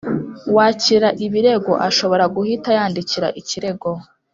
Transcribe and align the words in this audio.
Wakira 0.55 1.09
ibirego 1.25 1.73
ashobora 1.87 2.25
guhita 2.35 2.69
yandika 2.77 3.25
ikirego 3.41 3.89